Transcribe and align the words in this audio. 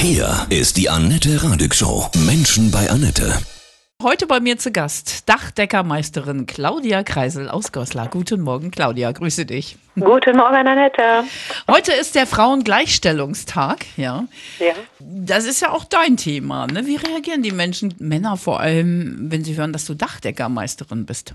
Hier 0.00 0.46
ist 0.48 0.76
die 0.76 0.88
Annette 0.88 1.42
Radig 1.42 1.74
Show. 1.74 2.08
Menschen 2.24 2.70
bei 2.70 2.88
Annette. 2.88 3.36
Heute 4.00 4.28
bei 4.28 4.38
mir 4.38 4.56
zu 4.56 4.70
Gast 4.70 5.28
Dachdeckermeisterin 5.28 6.46
Claudia 6.46 7.02
Kreisel 7.02 7.48
aus 7.48 7.72
Goslar. 7.72 8.06
Guten 8.06 8.42
Morgen, 8.42 8.70
Claudia. 8.70 9.10
Grüße 9.10 9.44
dich. 9.44 9.76
Guten 9.96 10.36
Morgen, 10.36 10.68
Annette. 10.68 11.24
Heute 11.68 11.92
ist 11.94 12.14
der 12.14 12.28
Frauengleichstellungstag, 12.28 13.86
ja. 13.96 14.28
Ja. 14.60 14.74
Das 15.00 15.44
ist 15.44 15.60
ja 15.62 15.72
auch 15.72 15.82
dein 15.82 16.16
Thema. 16.16 16.68
Ne? 16.68 16.86
Wie 16.86 16.94
reagieren 16.94 17.42
die 17.42 17.50
Menschen, 17.50 17.92
Männer 17.98 18.36
vor 18.36 18.60
allem, 18.60 19.32
wenn 19.32 19.42
sie 19.42 19.56
hören, 19.56 19.72
dass 19.72 19.84
du 19.84 19.94
Dachdeckermeisterin 19.94 21.06
bist? 21.06 21.34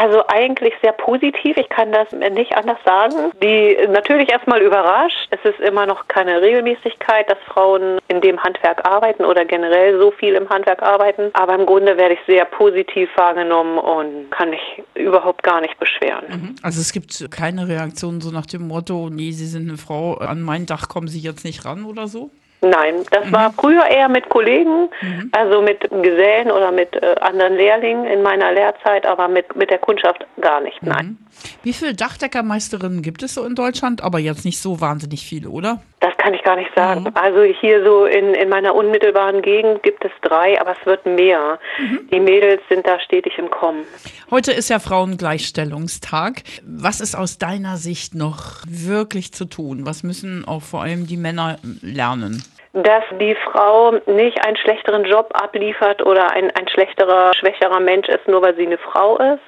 Also 0.00 0.22
eigentlich 0.28 0.72
sehr 0.82 0.92
positiv, 0.92 1.58
ich 1.58 1.68
kann 1.68 1.92
das 1.92 2.10
nicht 2.32 2.56
anders 2.56 2.78
sagen. 2.86 3.32
Die 3.42 3.76
natürlich 3.86 4.30
erstmal 4.30 4.62
überrascht. 4.62 5.28
Es 5.30 5.40
ist 5.44 5.60
immer 5.60 5.84
noch 5.84 6.08
keine 6.08 6.40
Regelmäßigkeit, 6.40 7.28
dass 7.28 7.36
Frauen 7.46 7.98
in 8.08 8.22
dem 8.22 8.42
Handwerk 8.42 8.88
arbeiten 8.88 9.26
oder 9.26 9.44
generell 9.44 9.98
so 9.98 10.10
viel 10.10 10.36
im 10.36 10.48
Handwerk 10.48 10.82
arbeiten. 10.82 11.28
Aber 11.34 11.54
im 11.54 11.66
Grunde 11.66 11.98
werde 11.98 12.14
ich 12.14 12.20
sehr 12.26 12.46
positiv 12.46 13.10
wahrgenommen 13.16 13.76
und 13.76 14.30
kann 14.30 14.48
mich 14.48 14.82
überhaupt 14.94 15.42
gar 15.42 15.60
nicht 15.60 15.78
beschweren. 15.78 16.24
Mhm. 16.30 16.54
Also 16.62 16.80
es 16.80 16.92
gibt 16.92 17.30
keine 17.30 17.68
Reaktion 17.68 18.22
so 18.22 18.30
nach 18.30 18.46
dem 18.46 18.68
Motto, 18.68 19.10
nee, 19.10 19.32
Sie 19.32 19.46
sind 19.46 19.68
eine 19.68 19.76
Frau, 19.76 20.14
an 20.14 20.40
mein 20.40 20.64
Dach 20.64 20.88
kommen 20.88 21.08
Sie 21.08 21.20
jetzt 21.20 21.44
nicht 21.44 21.66
ran 21.66 21.84
oder 21.84 22.08
so? 22.08 22.30
Nein, 22.62 23.04
das 23.10 23.26
mhm. 23.26 23.32
war 23.32 23.52
früher 23.52 23.86
eher 23.86 24.08
mit 24.08 24.28
Kollegen, 24.28 24.88
mhm. 25.00 25.30
also 25.32 25.62
mit 25.62 25.80
Gesellen 25.80 26.50
oder 26.50 26.70
mit 26.70 26.94
äh, 26.94 27.16
anderen 27.20 27.56
Lehrlingen 27.56 28.04
in 28.04 28.22
meiner 28.22 28.52
Lehrzeit, 28.52 29.06
aber 29.06 29.28
mit, 29.28 29.56
mit 29.56 29.70
der 29.70 29.78
Kundschaft 29.78 30.26
gar 30.40 30.60
nicht, 30.60 30.82
nein. 30.82 31.06
Mhm. 31.06 31.18
Wie 31.62 31.72
viele 31.72 31.94
Dachdeckermeisterinnen 31.94 33.02
gibt 33.02 33.22
es 33.22 33.34
so 33.34 33.44
in 33.44 33.54
Deutschland? 33.54 34.02
Aber 34.02 34.18
jetzt 34.18 34.44
nicht 34.44 34.60
so 34.60 34.80
wahnsinnig 34.80 35.24
viele, 35.24 35.48
oder? 35.48 35.80
Das 36.00 36.16
kann 36.16 36.32
ich 36.32 36.42
gar 36.42 36.56
nicht 36.56 36.70
sagen. 36.74 37.02
Mhm. 37.02 37.10
Also 37.14 37.42
hier 37.42 37.84
so 37.84 38.06
in, 38.06 38.34
in 38.34 38.48
meiner 38.48 38.74
unmittelbaren 38.74 39.42
Gegend 39.42 39.82
gibt 39.82 40.04
es 40.04 40.10
drei, 40.22 40.58
aber 40.60 40.72
es 40.72 40.86
wird 40.86 41.04
mehr. 41.04 41.58
Mhm. 41.78 42.08
Die 42.10 42.20
Mädels 42.20 42.62
sind 42.70 42.86
da 42.86 42.98
stetig 43.00 43.38
im 43.38 43.50
Kommen. 43.50 43.84
Heute 44.30 44.52
ist 44.52 44.70
ja 44.70 44.78
Frauengleichstellungstag. 44.78 46.42
Was 46.64 47.00
ist 47.00 47.14
aus 47.14 47.38
deiner 47.38 47.76
Sicht 47.76 48.14
noch 48.14 48.62
wirklich 48.66 49.32
zu 49.32 49.44
tun? 49.44 49.84
Was 49.84 50.02
müssen 50.02 50.46
auch 50.46 50.62
vor 50.62 50.82
allem 50.82 51.06
die 51.06 51.18
Männer 51.18 51.58
lernen? 51.82 52.42
dass 52.72 53.02
die 53.18 53.34
Frau 53.34 53.92
nicht 54.06 54.44
einen 54.46 54.56
schlechteren 54.56 55.04
Job 55.04 55.30
abliefert 55.34 56.06
oder 56.06 56.30
ein, 56.30 56.50
ein 56.52 56.68
schlechterer, 56.68 57.34
schwächerer 57.34 57.80
Mensch 57.80 58.08
ist, 58.08 58.28
nur 58.28 58.42
weil 58.42 58.54
sie 58.54 58.66
eine 58.66 58.78
Frau 58.78 59.16
ist, 59.16 59.42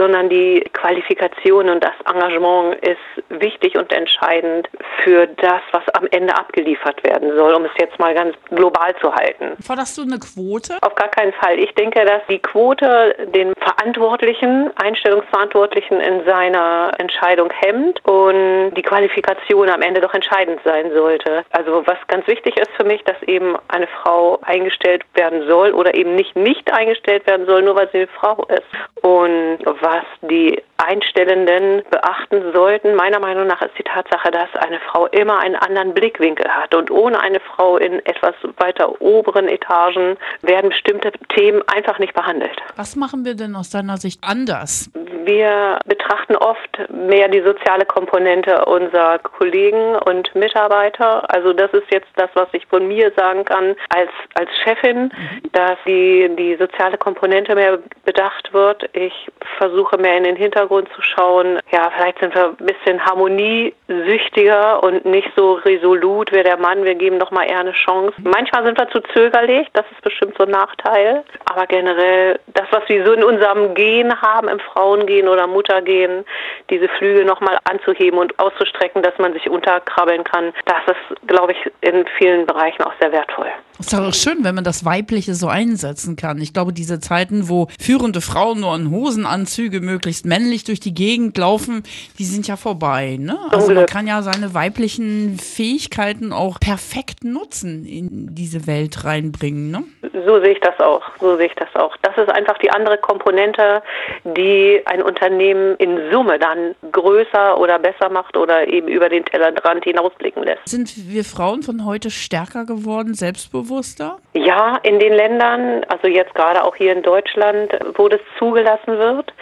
sondern 0.00 0.30
die 0.30 0.64
Qualifikation 0.72 1.68
und 1.68 1.84
das 1.84 1.92
Engagement 2.10 2.76
ist 2.76 3.40
wichtig 3.40 3.76
und 3.76 3.92
entscheidend 3.92 4.66
für 5.04 5.26
das, 5.26 5.60
was 5.72 5.82
am 5.92 6.06
Ende 6.10 6.34
abgeliefert 6.34 7.04
werden 7.04 7.36
soll, 7.36 7.52
um 7.52 7.66
es 7.66 7.70
jetzt 7.78 7.98
mal 7.98 8.14
ganz 8.14 8.34
global 8.48 8.96
zu 9.02 9.14
halten. 9.14 9.62
Forderst 9.62 9.98
du 9.98 10.02
eine 10.02 10.18
Quote? 10.18 10.78
Auf 10.80 10.94
gar 10.94 11.08
keinen 11.08 11.34
Fall. 11.34 11.58
Ich 11.58 11.74
denke, 11.74 12.02
dass 12.06 12.22
die 12.30 12.38
Quote 12.38 13.14
den 13.34 13.52
Verantwortlichen, 13.60 14.70
Einstellungsverantwortlichen 14.76 16.00
in 16.00 16.24
seiner 16.24 16.92
Entscheidung 16.96 17.50
hemmt 17.50 18.02
und 18.06 18.72
die 18.74 18.82
Qualifikation 18.82 19.68
am 19.68 19.82
Ende 19.82 20.00
doch 20.00 20.14
entscheidend 20.14 20.60
sein 20.64 20.90
sollte. 20.94 21.44
Also 21.50 21.82
was 21.86 21.98
ganz 22.08 22.26
wichtig 22.26 22.56
ist 22.56 22.70
für 22.78 22.84
mich, 22.84 23.04
dass 23.04 23.22
eben 23.24 23.54
eine 23.68 23.86
Frau 23.86 24.38
eingestellt 24.42 25.04
werden 25.12 25.46
soll 25.46 25.72
oder 25.72 25.92
eben 25.94 26.14
nicht 26.14 26.34
nicht 26.36 26.72
eingestellt 26.72 27.26
werden 27.26 27.44
soll, 27.44 27.62
nur 27.62 27.76
weil 27.76 27.90
sie 27.92 27.98
eine 27.98 28.06
Frau 28.08 28.46
ist. 28.48 29.02
Und 29.02 29.58
was 29.64 29.89
die 30.22 30.62
Einstellenden 30.76 31.82
beachten 31.90 32.52
sollten, 32.52 32.94
meiner 32.94 33.20
Meinung 33.20 33.46
nach, 33.46 33.60
ist 33.62 33.76
die 33.78 33.82
Tatsache, 33.82 34.30
dass 34.30 34.48
eine 34.56 34.80
Frau 34.80 35.06
immer 35.06 35.38
einen 35.38 35.56
anderen 35.56 35.94
Blickwinkel 35.94 36.48
hat. 36.48 36.74
Und 36.74 36.90
ohne 36.90 37.20
eine 37.20 37.40
Frau 37.40 37.76
in 37.76 38.04
etwas 38.06 38.34
weiter 38.56 39.00
oberen 39.00 39.48
Etagen 39.48 40.16
werden 40.42 40.70
bestimmte 40.70 41.12
Themen 41.34 41.62
einfach 41.74 41.98
nicht 41.98 42.14
behandelt. 42.14 42.56
Was 42.76 42.96
machen 42.96 43.24
wir 43.24 43.34
denn 43.34 43.56
aus 43.56 43.70
deiner 43.70 43.96
Sicht 43.96 44.20
anders? 44.22 44.90
Wir 45.24 45.78
betrachten 45.86 46.36
oft 46.36 46.78
mehr 46.88 47.28
die 47.28 47.42
soziale 47.42 47.84
Komponente 47.84 48.64
unserer 48.64 49.18
Kollegen 49.18 49.96
und 49.96 50.34
Mitarbeiter. 50.34 51.30
Also 51.32 51.52
das 51.52 51.72
ist 51.72 51.90
jetzt 51.90 52.08
das, 52.16 52.30
was 52.34 52.48
ich 52.52 52.66
von 52.66 52.88
mir 52.88 53.12
sagen 53.16 53.44
kann 53.44 53.76
als, 53.90 54.10
als 54.34 54.50
Chefin, 54.64 55.04
mhm. 55.04 55.52
dass 55.52 55.76
die, 55.86 56.30
die 56.38 56.56
soziale 56.56 56.96
Komponente 56.96 57.54
mehr 57.54 57.78
bedacht 58.04 58.52
wird. 58.52 58.88
Ich 58.94 59.12
versuche 59.58 59.69
mehr 59.98 60.16
in 60.16 60.24
den 60.24 60.36
Hintergrund 60.36 60.88
zu 60.94 61.02
schauen. 61.02 61.58
Ja, 61.70 61.90
vielleicht 61.94 62.18
sind 62.20 62.34
wir 62.34 62.48
ein 62.48 62.66
bisschen 62.66 63.04
harmoniesüchtiger 63.04 64.82
und 64.82 65.04
nicht 65.04 65.30
so 65.36 65.54
resolut 65.54 66.32
wie 66.32 66.42
der 66.42 66.56
Mann. 66.56 66.84
Wir 66.84 66.94
geben 66.94 67.18
doch 67.18 67.30
mal 67.30 67.44
eher 67.44 67.60
eine 67.60 67.72
Chance. 67.72 68.14
Manchmal 68.22 68.64
sind 68.64 68.78
wir 68.78 68.88
zu 68.90 69.00
zögerlich. 69.12 69.68
Das 69.72 69.84
ist 69.92 70.02
bestimmt 70.02 70.36
so 70.38 70.44
ein 70.44 70.50
Nachteil. 70.50 71.22
Aber 71.50 71.66
generell 71.66 72.38
das, 72.54 72.66
was 72.70 72.88
wir 72.88 73.04
so 73.04 73.12
in 73.12 73.24
unserem 73.24 73.74
Gen 73.74 74.20
haben, 74.20 74.48
im 74.48 74.60
Frauengehen 74.60 75.28
oder 75.28 75.46
Muttergehen, 75.46 76.24
diese 76.68 76.88
Flügel 76.88 77.24
nochmal 77.24 77.58
anzuheben 77.64 78.18
und 78.18 78.38
auszustrecken, 78.38 79.02
dass 79.02 79.16
man 79.18 79.32
sich 79.32 79.48
unterkrabbeln 79.48 80.24
kann, 80.24 80.52
das 80.64 80.82
ist, 80.86 81.26
glaube 81.26 81.52
ich, 81.52 81.70
in 81.80 82.06
vielen 82.18 82.46
Bereichen 82.46 82.82
auch 82.82 82.94
sehr 83.00 83.12
wertvoll. 83.12 83.50
Ist 83.80 83.94
doch 83.94 84.12
schön, 84.12 84.44
wenn 84.44 84.54
man 84.54 84.64
das 84.64 84.84
Weibliche 84.84 85.34
so 85.34 85.48
einsetzen 85.48 86.14
kann. 86.14 86.38
Ich 86.38 86.52
glaube, 86.52 86.74
diese 86.74 87.00
Zeiten, 87.00 87.48
wo 87.48 87.68
führende 87.80 88.20
Frauen 88.20 88.60
nur 88.60 88.74
in 88.76 88.90
Hosenanzüge 88.90 89.80
möglichst 89.80 90.26
männlich 90.26 90.64
durch 90.64 90.80
die 90.80 90.92
Gegend 90.92 91.38
laufen, 91.38 91.82
die 92.18 92.24
sind 92.24 92.46
ja 92.46 92.56
vorbei. 92.56 93.16
Ne? 93.18 93.38
Also 93.50 93.72
man 93.72 93.86
kann 93.86 94.06
ja 94.06 94.20
seine 94.20 94.52
weiblichen 94.52 95.38
Fähigkeiten 95.38 96.34
auch 96.34 96.60
perfekt 96.60 97.24
nutzen, 97.24 97.86
in 97.86 98.34
diese 98.34 98.66
Welt 98.66 99.04
reinbringen. 99.04 99.70
Ne? 99.70 99.84
So 100.26 100.40
sehe 100.40 100.52
ich 100.52 100.60
das 100.60 100.78
auch. 100.78 101.02
So 101.18 101.36
sehe 101.36 101.46
ich 101.46 101.54
das 101.54 101.74
auch. 101.74 101.96
Das 102.02 102.16
ist 102.18 102.28
einfach 102.28 102.58
die 102.58 102.70
andere 102.70 102.98
Komponente, 102.98 103.82
die 104.24 104.82
ein 104.84 105.02
Unternehmen 105.02 105.76
in 105.76 106.10
Summe 106.12 106.38
dann 106.38 106.74
größer 106.92 107.58
oder 107.58 107.78
besser 107.78 108.10
macht 108.10 108.36
oder 108.36 108.68
eben 108.68 108.88
über 108.88 109.08
den 109.08 109.24
Tellerrand 109.24 109.84
hinausblicken 109.84 110.42
lässt. 110.42 110.68
Sind 110.68 110.92
wir 111.08 111.24
Frauen 111.24 111.62
von 111.62 111.86
heute 111.86 112.10
stärker 112.10 112.66
geworden, 112.66 113.14
selbstbewusst? 113.14 113.69
Selbstbewusster? 113.70 114.18
Ja, 114.34 114.76
in 114.82 114.98
den 114.98 115.12
Ländern, 115.12 115.84
also 115.88 116.08
jetzt 116.08 116.34
gerade 116.34 116.62
auch 116.64 116.76
hier 116.76 116.92
in 116.92 117.02
Deutschland, 117.02 117.72
wo 117.96 118.08
das 118.08 118.20
zugelassen 118.38 118.98
wird, 118.98 119.32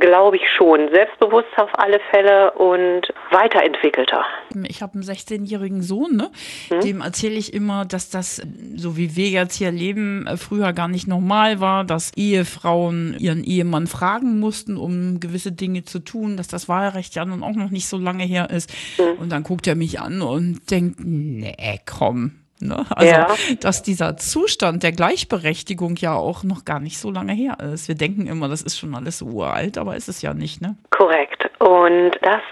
glaube 0.00 0.36
ich 0.36 0.42
schon. 0.56 0.88
Selbstbewusster 0.92 1.64
auf 1.64 1.70
alle 1.78 2.00
Fälle 2.10 2.52
und 2.52 3.02
weiterentwickelter. 3.30 4.24
Ich 4.68 4.82
habe 4.82 4.94
einen 4.94 5.02
16-jährigen 5.02 5.82
Sohn, 5.82 6.16
ne? 6.16 6.30
Hm? 6.68 6.80
dem 6.80 7.00
erzähle 7.00 7.34
ich 7.34 7.52
immer, 7.52 7.84
dass 7.84 8.10
das, 8.10 8.42
so 8.76 8.96
wie 8.96 9.16
wir 9.16 9.28
jetzt 9.28 9.56
hier 9.56 9.70
leben, 9.70 10.28
früher 10.36 10.72
gar 10.72 10.88
nicht 10.88 11.06
normal 11.06 11.60
war, 11.60 11.84
dass 11.84 12.12
Ehefrauen 12.16 13.16
ihren 13.18 13.44
Ehemann 13.44 13.86
fragen 13.86 14.40
mussten, 14.40 14.76
um 14.76 15.20
gewisse 15.20 15.52
Dinge 15.52 15.84
zu 15.84 15.98
tun, 15.98 16.36
dass 16.36 16.48
das 16.48 16.68
Wahlrecht 16.68 17.14
ja 17.14 17.24
nun 17.24 17.42
auch 17.42 17.54
noch 17.54 17.70
nicht 17.70 17.86
so 17.86 17.98
lange 17.98 18.24
her 18.24 18.50
ist. 18.50 18.72
Hm. 18.96 19.18
Und 19.18 19.30
dann 19.30 19.42
guckt 19.42 19.66
er 19.66 19.74
mich 19.74 20.00
an 20.00 20.22
und 20.22 20.70
denkt, 20.70 21.00
nee, 21.00 21.80
komm, 21.86 22.41
Ne? 22.68 22.84
Also, 22.94 23.12
ja. 23.12 23.28
dass 23.60 23.82
dieser 23.82 24.16
Zustand 24.16 24.82
der 24.82 24.92
Gleichberechtigung 24.92 25.96
ja 25.96 26.14
auch 26.14 26.42
noch 26.44 26.64
gar 26.64 26.80
nicht 26.80 26.98
so 26.98 27.10
lange 27.10 27.32
her 27.32 27.58
ist. 27.72 27.88
Wir 27.88 27.94
denken 27.94 28.26
immer, 28.26 28.48
das 28.48 28.62
ist 28.62 28.78
schon 28.78 28.94
alles 28.94 29.22
uralt, 29.22 29.78
aber 29.78 29.96
ist 29.96 30.08
es 30.08 30.22
ja 30.22 30.34
nicht, 30.34 30.60
ne? 30.60 30.76
Korrekt. 30.90 31.50
Und 31.58 32.12
das 32.22 32.42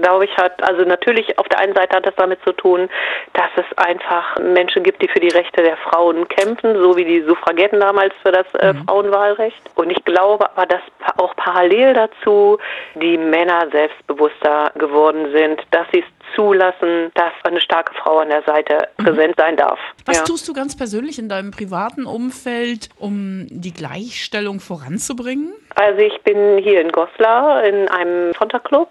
glaube 0.00 0.24
ich, 0.24 0.36
hat, 0.36 0.62
also 0.62 0.84
natürlich 0.84 1.38
auf 1.38 1.48
der 1.48 1.60
einen 1.60 1.74
Seite 1.74 1.96
hat 1.96 2.06
das 2.06 2.14
damit 2.16 2.40
zu 2.44 2.52
tun, 2.52 2.88
dass 3.32 3.50
es 3.56 3.78
einfach 3.78 4.38
Menschen 4.38 4.82
gibt, 4.82 5.02
die 5.02 5.08
für 5.08 5.20
die 5.20 5.28
Rechte 5.28 5.62
der 5.62 5.76
Frauen 5.76 6.26
kämpfen, 6.28 6.80
so 6.80 6.96
wie 6.96 7.04
die 7.04 7.22
Suffragetten 7.22 7.80
damals 7.80 8.14
für 8.22 8.32
das 8.32 8.46
äh, 8.54 8.72
mhm. 8.72 8.84
Frauenwahlrecht. 8.84 9.60
Und 9.74 9.90
ich 9.90 10.04
glaube 10.04 10.50
aber, 10.50 10.66
dass 10.66 10.82
auch 11.16 11.34
parallel 11.36 11.94
dazu 11.94 12.58
die 12.94 13.18
Männer 13.18 13.68
selbstbewusster 13.70 14.72
geworden 14.76 15.32
sind, 15.32 15.62
dass 15.70 15.86
sie 15.92 16.00
es 16.00 16.17
zulassen, 16.34 17.10
dass 17.14 17.32
eine 17.44 17.60
starke 17.60 17.94
Frau 17.94 18.18
an 18.18 18.28
der 18.28 18.42
Seite 18.42 18.88
mhm. 18.98 19.04
präsent 19.04 19.34
sein 19.36 19.56
darf. 19.56 19.78
Was 20.06 20.18
ja. 20.18 20.24
tust 20.24 20.48
du 20.48 20.52
ganz 20.52 20.76
persönlich 20.76 21.18
in 21.18 21.28
deinem 21.28 21.50
privaten 21.50 22.06
Umfeld, 22.06 22.88
um 22.98 23.46
die 23.50 23.72
Gleichstellung 23.72 24.60
voranzubringen? 24.60 25.52
Also 25.74 26.00
ich 26.00 26.20
bin 26.22 26.58
hier 26.58 26.80
in 26.80 26.90
Goslar 26.90 27.64
in 27.64 27.88
einem 27.88 28.32
Sonntagclub. 28.34 28.88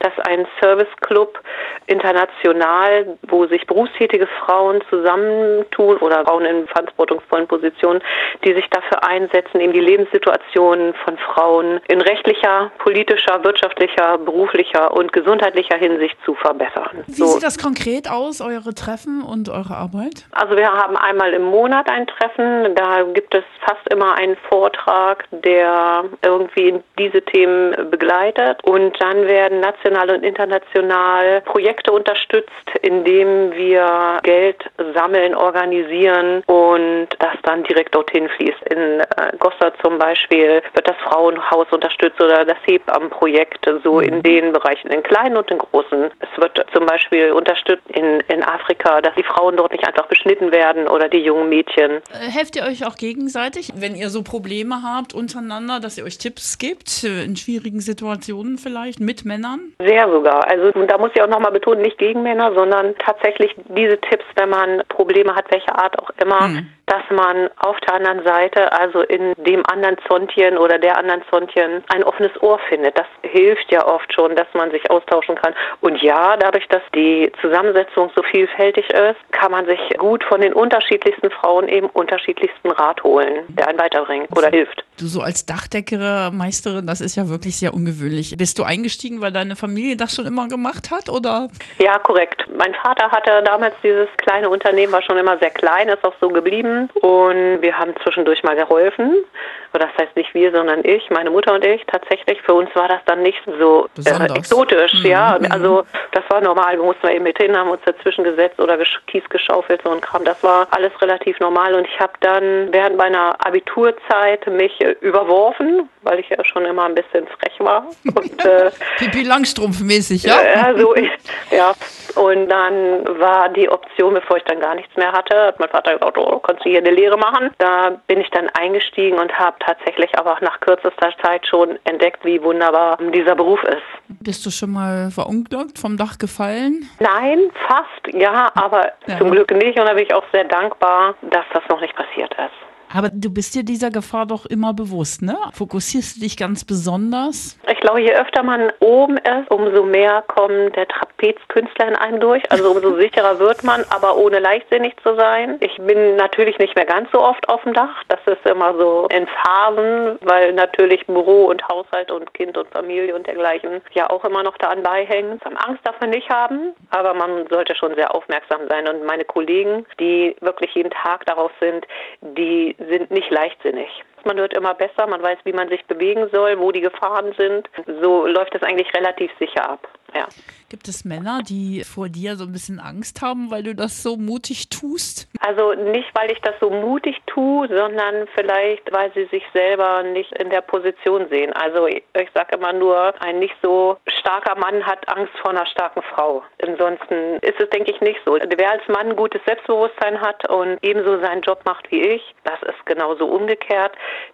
Das 0.00 0.12
ist 0.16 0.26
ein 0.26 0.46
Serviceclub 0.60 1.38
international, 1.86 3.18
wo 3.28 3.46
sich 3.46 3.66
berufstätige 3.66 4.28
Frauen 4.44 4.82
zusammentun 4.90 5.96
oder 5.98 6.24
Frauen 6.24 6.44
in 6.44 6.66
verantwortungsvollen 6.68 7.46
Positionen, 7.48 8.00
die 8.44 8.54
sich 8.54 8.68
dafür 8.70 9.04
einsetzen, 9.04 9.60
eben 9.60 9.72
die 9.72 9.80
Lebenssituation 9.80 10.94
von 11.04 11.18
Frauen 11.18 11.80
in 11.88 12.00
rechtlicher, 12.00 12.70
politischer, 12.78 13.42
wirtschaftlicher, 13.42 14.18
beruflicher 14.18 14.92
und 14.94 15.12
gesundheitlicher 15.12 15.78
Hinsicht 15.78 16.16
zu 16.24 16.34
verbessern. 16.34 17.04
Wie 17.06 17.12
so. 17.12 17.26
sieht 17.26 17.42
das 17.42 17.58
konkret 17.58 18.10
aus, 18.10 18.40
eure 18.40 18.74
Treffen 18.74 19.22
und 19.22 19.48
eure 19.48 19.76
Arbeit? 19.76 20.26
Also 20.32 20.56
wir 20.56 20.70
haben 20.70 20.96
einmal 20.96 21.32
im 21.32 21.44
Monat 21.44 21.90
ein 21.90 22.06
Treffen. 22.06 22.74
Da 22.74 23.02
gibt 23.02 23.34
es 23.34 23.44
fast 23.66 23.90
immer 23.92 24.14
einen 24.14 24.36
Vortrag, 24.48 25.24
der 25.30 26.04
irgendwie 26.22 26.80
diese 26.98 27.22
Themen 27.22 27.90
begleitet. 27.90 28.62
Und 28.64 29.00
dann 29.00 29.26
werden 29.26 29.60
national 29.60 29.77
und 29.84 30.22
international 30.22 31.40
Projekte 31.42 31.92
unterstützt, 31.92 32.52
indem 32.82 33.52
wir 33.52 34.18
Geld 34.22 34.64
sammeln, 34.94 35.34
organisieren 35.34 36.42
und 36.46 37.08
das 37.18 37.34
dann 37.44 37.64
direkt 37.64 37.94
dorthin 37.94 38.28
fließt. 38.28 38.62
In 38.70 39.00
äh, 39.00 39.36
Gossa 39.38 39.72
zum 39.82 39.98
Beispiel 39.98 40.62
wird 40.74 40.88
das 40.88 40.96
Frauenhaus 41.04 41.66
unterstützt 41.70 42.20
oder 42.20 42.44
das 42.44 42.58
Hebammenprojekt, 42.64 43.68
so 43.82 44.00
in 44.00 44.18
mhm. 44.18 44.22
den 44.22 44.52
Bereichen, 44.52 44.88
in 44.88 45.02
kleinen 45.02 45.36
und 45.36 45.50
in 45.50 45.58
großen. 45.58 46.10
Es 46.20 46.40
wird 46.40 46.64
zum 46.72 46.86
Beispiel 46.86 47.32
unterstützt 47.32 47.84
in, 47.88 48.20
in 48.28 48.42
Afrika, 48.42 49.00
dass 49.00 49.14
die 49.14 49.22
Frauen 49.24 49.56
dort 49.56 49.72
nicht 49.72 49.86
einfach 49.86 50.06
beschnitten 50.06 50.52
werden 50.52 50.88
oder 50.88 51.08
die 51.08 51.18
jungen 51.18 51.48
Mädchen. 51.48 52.02
Äh, 52.12 52.30
helft 52.30 52.56
ihr 52.56 52.64
euch 52.64 52.86
auch 52.86 52.96
gegenseitig, 52.96 53.72
wenn 53.76 53.94
ihr 53.94 54.10
so 54.10 54.22
Probleme 54.22 54.82
habt 54.82 55.14
untereinander, 55.14 55.80
dass 55.80 55.98
ihr 55.98 56.04
euch 56.04 56.18
Tipps 56.18 56.58
gibt 56.58 57.04
äh, 57.04 57.24
in 57.24 57.36
schwierigen 57.36 57.80
Situationen 57.80 58.58
vielleicht 58.58 59.00
mit 59.00 59.24
Männern? 59.24 59.67
Sehr 59.78 60.10
sogar. 60.10 60.48
Also 60.50 60.70
da 60.86 60.98
muss 60.98 61.10
ich 61.14 61.22
auch 61.22 61.28
nochmal 61.28 61.52
betonen, 61.52 61.82
nicht 61.82 61.98
gegen 61.98 62.22
Männer, 62.22 62.52
sondern 62.54 62.94
tatsächlich 62.98 63.54
diese 63.68 64.00
Tipps, 64.00 64.24
wenn 64.36 64.48
man 64.48 64.82
Probleme 64.88 65.34
hat, 65.34 65.50
welcher 65.50 65.78
Art 65.78 65.98
auch 65.98 66.10
immer. 66.20 66.48
Mhm 66.48 66.68
dass 66.88 67.02
man 67.10 67.50
auf 67.58 67.78
der 67.80 67.94
anderen 67.94 68.24
Seite, 68.24 68.72
also 68.72 69.02
in 69.02 69.34
dem 69.36 69.64
anderen 69.66 69.96
Zontchen 70.06 70.56
oder 70.56 70.78
der 70.78 70.96
anderen 70.96 71.22
Zontchen, 71.30 71.84
ein 71.88 72.02
offenes 72.02 72.30
Ohr 72.42 72.58
findet. 72.68 72.98
Das 72.98 73.06
hilft 73.22 73.70
ja 73.70 73.86
oft 73.86 74.12
schon, 74.12 74.34
dass 74.36 74.46
man 74.54 74.70
sich 74.70 74.90
austauschen 74.90 75.36
kann. 75.36 75.54
Und 75.80 76.00
ja, 76.02 76.36
dadurch, 76.36 76.66
dass 76.68 76.82
die 76.94 77.30
Zusammensetzung 77.40 78.10
so 78.16 78.22
vielfältig 78.22 78.88
ist, 78.90 79.16
kann 79.32 79.52
man 79.52 79.66
sich 79.66 79.78
gut 79.98 80.24
von 80.24 80.40
den 80.40 80.52
unterschiedlichsten 80.52 81.30
Frauen 81.30 81.68
eben 81.68 81.88
unterschiedlichsten 81.90 82.70
Rat 82.70 83.02
holen, 83.04 83.44
der 83.48 83.68
einen 83.68 83.78
weiterbringt 83.78 84.28
oder 84.36 84.48
hilft. 84.48 84.84
Du 84.98 85.06
so 85.06 85.20
als 85.20 85.46
Dachdeckermeisterin, 85.46 86.86
das 86.86 87.00
ist 87.00 87.16
ja 87.16 87.28
wirklich 87.28 87.58
sehr 87.58 87.74
ungewöhnlich. 87.74 88.36
Bist 88.36 88.58
du 88.58 88.64
eingestiegen, 88.64 89.20
weil 89.20 89.32
deine 89.32 89.56
Familie 89.56 89.96
das 89.96 90.14
schon 90.14 90.26
immer 90.26 90.48
gemacht 90.48 90.90
hat, 90.90 91.08
oder? 91.08 91.48
Ja, 91.78 91.98
korrekt. 91.98 92.44
Mein 92.56 92.74
Vater 92.74 93.10
hatte 93.10 93.42
damals 93.44 93.74
dieses 93.82 94.08
kleine 94.16 94.48
Unternehmen, 94.48 94.92
war 94.92 95.02
schon 95.02 95.18
immer 95.18 95.38
sehr 95.38 95.50
klein, 95.50 95.88
ist 95.88 96.04
auch 96.04 96.14
so 96.20 96.28
geblieben 96.28 96.77
und 97.00 97.62
wir 97.62 97.78
haben 97.78 97.94
zwischendurch 98.02 98.42
mal 98.42 98.56
geholfen. 98.56 99.24
Das 99.72 99.90
heißt 100.00 100.16
nicht 100.16 100.34
wir, 100.34 100.50
sondern 100.50 100.84
ich, 100.84 101.08
meine 101.10 101.30
Mutter 101.30 101.54
und 101.54 101.64
ich 101.64 101.84
tatsächlich. 101.86 102.40
Für 102.42 102.54
uns 102.54 102.74
war 102.74 102.88
das 102.88 103.00
dann 103.04 103.22
nicht 103.22 103.38
so 103.58 103.88
äh, 104.04 104.34
exotisch, 104.34 104.92
mhm. 104.94 105.06
ja. 105.06 105.38
Mhm. 105.38 105.52
Also 105.52 105.84
das 106.12 106.24
war 106.28 106.40
normal. 106.40 106.76
Wir 106.76 106.84
mussten 106.84 107.06
eben 107.08 107.24
mit 107.24 107.38
hin, 107.38 107.56
haben 107.56 107.70
uns 107.70 107.82
dazwischen 107.84 108.24
gesetzt 108.24 108.58
oder 108.58 108.78
Kies 109.06 109.22
geschaufelt, 109.28 109.80
so 109.84 109.90
ein 109.90 110.00
Kram. 110.00 110.24
Das 110.24 110.42
war 110.42 110.66
alles 110.70 110.90
relativ 111.00 111.38
normal. 111.38 111.74
Und 111.74 111.86
ich 111.86 112.00
habe 112.00 112.12
dann 112.20 112.72
während 112.72 112.96
meiner 112.96 113.36
Abiturzeit 113.44 114.46
mich 114.46 114.80
äh, 114.80 114.96
überworfen, 115.00 115.88
weil 116.02 116.18
ich 116.20 116.28
ja 116.28 116.42
schon 116.44 116.64
immer 116.64 116.84
ein 116.84 116.94
bisschen 116.94 117.26
frech 117.26 117.58
war. 117.58 117.86
Und, 118.14 118.44
äh, 118.44 118.70
Pipi 118.98 119.22
Langstrumpf-mäßig, 119.22 120.26
ja? 120.26 120.36
Ja, 120.42 120.76
so 120.76 120.94
ich, 120.96 121.10
ja. 121.50 121.72
Und 122.14 122.48
dann 122.48 123.06
war 123.20 123.48
die 123.50 123.68
Option, 123.68 124.14
bevor 124.14 124.38
ich 124.38 124.44
dann 124.44 124.60
gar 124.60 124.74
nichts 124.74 124.96
mehr 124.96 125.12
hatte, 125.12 125.36
hat 125.36 125.60
mein 125.60 125.68
Vater 125.68 125.92
gesagt, 125.94 126.18
oh, 126.18 126.38
kannst 126.38 126.64
hier 126.70 126.78
eine 126.78 126.90
Lehre 126.90 127.16
machen. 127.16 127.50
Da 127.58 128.00
bin 128.06 128.20
ich 128.20 128.30
dann 128.30 128.48
eingestiegen 128.50 129.18
und 129.18 129.32
habe 129.38 129.56
tatsächlich 129.60 130.16
aber 130.18 130.34
auch 130.34 130.40
nach 130.40 130.60
kürzester 130.60 131.12
Zeit 131.22 131.46
schon 131.46 131.78
entdeckt, 131.84 132.24
wie 132.24 132.42
wunderbar 132.42 132.98
dieser 133.12 133.34
Beruf 133.34 133.62
ist. 133.64 133.82
Bist 134.20 134.44
du 134.46 134.50
schon 134.50 134.72
mal 134.72 135.10
verunglückt, 135.10 135.78
vom 135.78 135.96
Dach 135.96 136.18
gefallen? 136.18 136.88
Nein, 137.00 137.50
fast, 137.66 138.14
ja, 138.14 138.50
aber 138.54 138.92
ja. 139.06 139.18
zum 139.18 139.30
Glück 139.30 139.50
nicht. 139.52 139.78
Und 139.78 139.86
da 139.86 139.94
bin 139.94 140.04
ich 140.04 140.14
auch 140.14 140.24
sehr 140.32 140.44
dankbar, 140.44 141.14
dass 141.22 141.44
das 141.52 141.62
noch 141.68 141.80
nicht 141.80 141.94
passiert 141.94 142.32
ist. 142.34 142.67
Aber 142.92 143.10
du 143.12 143.32
bist 143.32 143.54
dir 143.54 143.64
dieser 143.64 143.90
Gefahr 143.90 144.26
doch 144.26 144.46
immer 144.46 144.72
bewusst, 144.72 145.22
ne? 145.22 145.36
Fokussierst 145.52 146.16
du 146.16 146.20
dich 146.20 146.36
ganz 146.36 146.64
besonders? 146.64 147.58
Ich 147.70 147.80
glaube, 147.80 148.00
je 148.00 148.12
öfter 148.12 148.42
man 148.42 148.72
oben 148.80 149.18
ist, 149.18 149.50
umso 149.50 149.84
mehr 149.84 150.22
kommt 150.22 150.74
der 150.76 150.88
Trapezkünstler 150.88 151.88
in 151.88 151.96
einem 151.96 152.20
durch. 152.20 152.50
Also 152.50 152.70
umso 152.70 152.96
sicherer 153.00 153.38
wird 153.38 153.62
man, 153.62 153.84
aber 153.90 154.16
ohne 154.16 154.38
leichtsinnig 154.38 154.94
zu 155.02 155.14
sein. 155.16 155.58
Ich 155.60 155.76
bin 155.76 156.16
natürlich 156.16 156.58
nicht 156.58 156.74
mehr 156.76 156.86
ganz 156.86 157.10
so 157.12 157.20
oft 157.20 157.48
auf 157.48 157.62
dem 157.62 157.74
Dach. 157.74 158.04
Das 158.08 158.20
ist 158.26 158.44
immer 158.46 158.74
so 158.78 159.06
in 159.10 159.26
Phasen, 159.26 160.18
weil 160.22 160.52
natürlich 160.54 161.06
Büro 161.06 161.46
und 161.46 161.66
Haushalt 161.68 162.10
und 162.10 162.32
Kind 162.34 162.56
und 162.56 162.68
Familie 162.70 163.14
und 163.14 163.26
dergleichen 163.26 163.82
ja 163.92 164.08
auch 164.08 164.24
immer 164.24 164.42
noch 164.42 164.56
da 164.58 164.68
anbeihängen. 164.68 165.38
Angst 165.66 165.80
darf 165.84 166.00
man 166.00 166.10
nicht 166.10 166.28
haben, 166.30 166.74
aber 166.90 167.14
man 167.14 167.46
sollte 167.50 167.74
schon 167.74 167.94
sehr 167.94 168.14
aufmerksam 168.14 168.60
sein. 168.68 168.88
Und 168.88 169.04
meine 169.04 169.24
Kollegen, 169.24 169.84
die 169.98 170.36
wirklich 170.40 170.74
jeden 170.74 170.90
Tag 170.90 171.26
darauf 171.26 171.50
sind, 171.60 171.86
die 172.22 172.76
sind 172.78 173.10
nicht 173.10 173.30
leichtsinnig. 173.30 173.88
Man 174.24 174.36
wird 174.36 174.54
immer 174.54 174.74
besser, 174.74 175.06
man 175.06 175.22
weiß, 175.22 175.38
wie 175.44 175.52
man 175.52 175.68
sich 175.68 175.84
bewegen 175.86 176.28
soll, 176.32 176.58
wo 176.58 176.72
die 176.72 176.80
Gefahren 176.80 177.32
sind. 177.36 177.68
So 178.00 178.26
läuft 178.26 178.54
es 178.54 178.62
eigentlich 178.62 178.92
relativ 178.94 179.30
sicher 179.38 179.68
ab. 179.68 179.88
Ja. 180.14 180.26
Gibt 180.70 180.86
es 180.86 181.06
Männer, 181.06 181.40
die 181.42 181.82
vor 181.82 182.10
dir 182.10 182.36
so 182.36 182.44
ein 182.44 182.52
bisschen 182.52 182.78
Angst 182.78 183.22
haben, 183.22 183.50
weil 183.50 183.62
du 183.62 183.74
das 183.74 184.02
so 184.02 184.18
mutig 184.18 184.68
tust? 184.68 185.26
Also 185.40 185.72
nicht, 185.72 186.08
weil 186.12 186.30
ich 186.30 186.38
das 186.42 186.56
so 186.60 186.68
mutig 186.68 187.16
tue, 187.26 187.66
sondern 187.68 188.28
vielleicht, 188.34 188.92
weil 188.92 189.10
sie 189.14 189.24
sich 189.30 189.42
selber 189.54 190.02
nicht 190.02 190.30
in 190.32 190.50
der 190.50 190.60
Position 190.60 191.26
sehen. 191.30 191.54
Also 191.54 191.86
ich, 191.86 192.02
ich 192.12 192.28
sage 192.34 192.56
immer 192.56 192.74
nur, 192.74 193.14
ein 193.22 193.38
nicht 193.38 193.56
so 193.62 193.96
starker 194.20 194.56
Mann 194.56 194.84
hat 194.84 195.08
Angst 195.08 195.32
vor 195.40 195.52
einer 195.52 195.64
starken 195.64 196.02
Frau. 196.02 196.42
Ansonsten 196.60 197.38
ist 197.40 197.58
es, 197.58 197.70
denke 197.70 197.92
ich, 197.92 198.02
nicht 198.02 198.20
so. 198.26 198.34
Wer 198.34 198.70
als 198.70 198.86
Mann 198.88 199.16
gutes 199.16 199.40
Selbstbewusstsein 199.46 200.20
hat 200.20 200.46
und 200.50 200.76
ebenso 200.82 201.18
seinen 201.20 201.40
Job 201.40 201.62
macht 201.64 201.90
wie 201.90 202.02
ich, 202.02 202.34
das 202.44 202.60
ist 202.64 202.84
genauso 202.84 203.24
umgekehrt, 203.24 203.92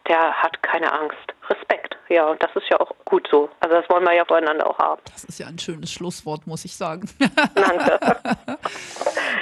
der 0.09 0.33
hat 0.33 0.61
keine 0.65 0.93
Angst. 0.93 1.35
Respekt. 1.49 1.97
Ja, 2.09 2.27
und 2.31 2.43
das 2.43 2.51
ist 2.55 2.69
ja 2.71 2.81
auch 2.81 2.93
gut 3.05 3.29
so. 3.31 3.49
Also 3.61 3.77
das 3.77 3.89
wollen 3.89 4.05
wir 4.05 4.15
ja 4.15 4.25
voneinander 4.25 4.69
auch 4.69 4.79
haben. 4.79 5.01
Das 5.13 5.25
ist 5.25 5.39
ja 5.39 5.47
ein 5.47 5.59
schönes 5.59 5.93
Schlusswort, 5.93 6.24
muss 6.47 6.65
ich 6.65 6.76
sagen. 6.76 7.09
Danke. 7.55 7.99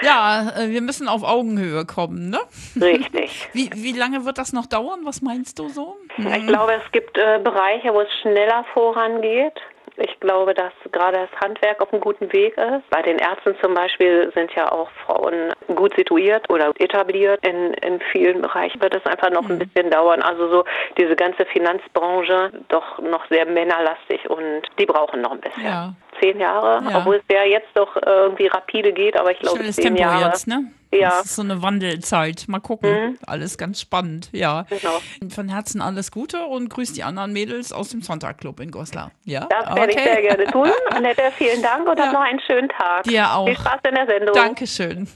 ja, 0.02 0.52
äh, 0.56 0.70
wir 0.70 0.80
müssen 0.80 1.08
auf 1.08 1.22
Augenhöhe 1.22 1.84
kommen, 1.84 2.30
ne? 2.30 2.40
Richtig. 2.80 3.48
Wie, 3.52 3.70
wie 3.74 3.92
lange 3.92 4.24
wird 4.24 4.38
das 4.38 4.52
noch 4.52 4.66
dauern? 4.66 5.00
Was 5.04 5.22
meinst 5.22 5.58
du 5.58 5.68
so? 5.68 5.96
Hm. 6.16 6.26
Ich 6.26 6.46
glaube, 6.46 6.72
es 6.74 6.92
gibt 6.92 7.16
äh, 7.18 7.38
Bereiche, 7.42 7.92
wo 7.92 8.00
es 8.00 8.08
schneller 8.20 8.64
vorangeht. 8.72 9.60
Ich 9.96 10.20
glaube, 10.20 10.54
dass 10.54 10.72
gerade 10.90 11.28
das 11.30 11.40
Handwerk 11.40 11.80
auf 11.82 11.92
einem 11.92 12.00
guten 12.00 12.32
Weg 12.32 12.56
ist. 12.56 12.88
Bei 12.90 13.02
den 13.02 13.18
Ärzten 13.18 13.54
zum 13.60 13.74
Beispiel 13.74 14.32
sind 14.34 14.50
ja 14.52 14.72
auch 14.72 14.90
Frauen 15.04 15.52
gut 15.74 15.94
situiert 15.96 16.48
oder 16.50 16.72
etabliert. 16.78 17.46
In, 17.46 17.74
in 17.74 18.00
vielen 18.10 18.40
Bereichen 18.40 18.80
wird 18.80 18.94
es 18.94 19.04
einfach 19.04 19.30
noch 19.30 19.48
ein 19.48 19.56
mhm. 19.56 19.68
bisschen 19.68 19.90
dauern. 19.90 20.22
Also 20.22 20.48
so 20.48 20.64
diese 20.96 21.14
ganze 21.14 21.44
Finanzbranche 21.44 22.52
doch 22.68 22.98
noch 23.00 23.26
sehr 23.28 23.44
männerlastig 23.44 24.28
und 24.30 24.62
die 24.78 24.86
brauchen 24.86 25.20
noch 25.20 25.32
ein 25.32 25.40
bisschen. 25.40 25.64
Ja. 25.64 25.94
Zehn 26.20 26.38
Jahre, 26.40 26.82
ja. 26.88 26.98
obwohl 26.98 27.16
es 27.16 27.22
ja 27.30 27.44
jetzt 27.44 27.68
doch 27.74 27.96
irgendwie 28.04 28.46
rapide 28.46 28.92
geht, 28.92 29.18
aber 29.18 29.32
ich 29.32 29.38
glaube 29.38 29.58
Schnelles 29.58 29.76
zehn 29.76 29.96
Tempo 29.96 30.02
Jahre. 30.02 30.26
Jetzt, 30.26 30.46
ne? 30.46 30.70
Ja. 30.92 31.08
Das 31.08 31.26
ist 31.26 31.36
so 31.36 31.42
eine 31.42 31.62
Wandelzeit. 31.62 32.44
Mal 32.48 32.60
gucken. 32.60 32.90
Mhm. 32.90 33.18
Alles 33.26 33.56
ganz 33.56 33.80
spannend, 33.80 34.28
ja. 34.32 34.66
Genau. 34.68 35.00
Von 35.34 35.48
Herzen 35.48 35.80
alles 35.80 36.10
Gute 36.10 36.44
und 36.44 36.68
grüß 36.68 36.92
die 36.92 37.02
anderen 37.02 37.32
Mädels 37.32 37.72
aus 37.72 37.90
dem 37.90 38.02
Sonntagclub 38.02 38.60
in 38.60 38.70
Goslar. 38.70 39.10
Ja? 39.24 39.46
Das 39.48 39.66
okay. 39.68 39.76
werde 39.76 39.92
ich 39.92 40.02
sehr 40.02 40.22
gerne 40.22 40.44
tun. 40.46 40.70
Annette, 40.90 41.22
vielen 41.38 41.62
Dank 41.62 41.88
und 41.88 41.98
ja. 41.98 42.04
dann 42.04 42.12
noch 42.12 42.20
einen 42.20 42.40
schönen 42.40 42.68
Tag. 42.68 43.04
Dir 43.04 43.32
auch. 43.32 43.46
Viel 43.46 43.56
Spaß 43.56 43.80
in 43.88 43.94
der 43.94 44.06
Sendung. 44.06 44.34
Dankeschön. 44.34 45.08